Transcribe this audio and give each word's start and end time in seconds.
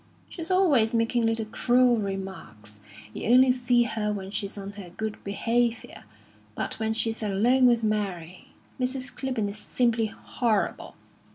She's 0.29 0.49
always 0.49 0.95
making 0.95 1.27
little 1.27 1.45
cruel 1.45 1.97
remarks. 1.97 2.79
You 3.13 3.27
only 3.29 3.51
see 3.51 3.83
her 3.83 4.11
when 4.11 4.31
she's 4.31 4.57
on 4.57 4.71
her 4.71 4.89
good 4.89 5.23
behaviour; 5.23 6.05
but 6.55 6.79
when 6.79 6.95
she's 6.95 7.21
alone 7.21 7.67
with 7.67 7.83
Mary, 7.83 8.47
Mrs. 8.79 9.15
Clibborn 9.15 9.47
is 9.47 9.57
simply 9.59 10.07
horrible. 10.07 10.95